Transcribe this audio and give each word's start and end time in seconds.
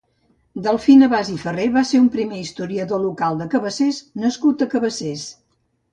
Delfí 0.67 0.93
Navàs 1.01 1.27
i 1.33 1.35
Ferré 1.43 1.67
va 1.75 1.83
ser 1.89 2.01
un 2.05 2.09
primer 2.17 2.41
historiador 2.45 3.03
local 3.05 3.39
de 3.43 3.47
Cabassers 3.55 4.01
nascut 4.25 4.65
a 4.67 4.73
Cabassers. 4.73 5.29